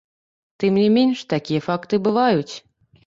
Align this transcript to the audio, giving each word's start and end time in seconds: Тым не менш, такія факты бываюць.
Тым 0.61 0.73
не 0.83 0.87
менш, 0.95 1.21
такія 1.33 1.61
факты 1.67 2.01
бываюць. 2.09 2.53